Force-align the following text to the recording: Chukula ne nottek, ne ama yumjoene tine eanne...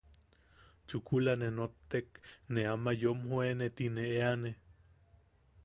Chukula 0.87 1.33
ne 1.41 1.47
nottek, 1.57 2.09
ne 2.53 2.61
ama 2.73 2.91
yumjoene 3.01 3.67
tine 3.75 4.03
eanne... 4.17 4.51